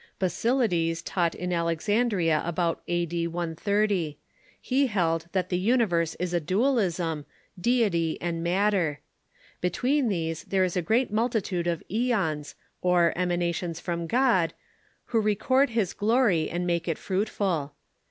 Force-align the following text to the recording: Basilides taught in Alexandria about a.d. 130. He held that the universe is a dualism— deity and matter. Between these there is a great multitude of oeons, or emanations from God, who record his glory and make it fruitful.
Basilides 0.17 1.03
taught 1.03 1.35
in 1.35 1.53
Alexandria 1.53 2.41
about 2.43 2.81
a.d. 2.87 3.27
130. 3.27 4.17
He 4.59 4.87
held 4.87 5.27
that 5.33 5.49
the 5.49 5.59
universe 5.59 6.15
is 6.15 6.33
a 6.33 6.39
dualism— 6.39 7.27
deity 7.69 8.19
and 8.19 8.41
matter. 8.43 9.01
Between 9.61 10.09
these 10.09 10.43
there 10.45 10.63
is 10.63 10.75
a 10.75 10.81
great 10.81 11.11
multitude 11.13 11.67
of 11.67 11.83
oeons, 11.93 12.55
or 12.81 13.13
emanations 13.15 13.79
from 13.79 14.07
God, 14.07 14.55
who 15.05 15.21
record 15.21 15.69
his 15.69 15.93
glory 15.93 16.49
and 16.49 16.65
make 16.65 16.87
it 16.87 16.97
fruitful. 16.97 17.75